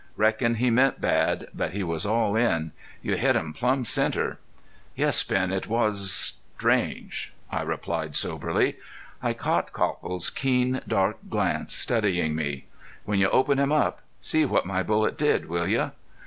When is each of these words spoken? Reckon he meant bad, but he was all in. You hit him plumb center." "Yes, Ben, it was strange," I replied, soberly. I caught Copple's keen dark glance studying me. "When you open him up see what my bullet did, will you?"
Reckon 0.17 0.55
he 0.55 0.71
meant 0.71 0.99
bad, 0.99 1.47
but 1.53 1.73
he 1.73 1.83
was 1.83 2.07
all 2.07 2.35
in. 2.35 2.71
You 3.03 3.17
hit 3.17 3.35
him 3.35 3.53
plumb 3.53 3.85
center." 3.85 4.39
"Yes, 4.95 5.21
Ben, 5.21 5.51
it 5.51 5.67
was 5.67 6.11
strange," 6.57 7.31
I 7.51 7.61
replied, 7.61 8.15
soberly. 8.15 8.77
I 9.21 9.33
caught 9.33 9.73
Copple's 9.73 10.31
keen 10.31 10.81
dark 10.87 11.17
glance 11.29 11.75
studying 11.75 12.33
me. 12.35 12.65
"When 13.05 13.19
you 13.19 13.29
open 13.29 13.59
him 13.59 13.71
up 13.71 14.01
see 14.19 14.43
what 14.43 14.65
my 14.65 14.81
bullet 14.81 15.19
did, 15.19 15.47
will 15.47 15.67
you?" 15.67 15.91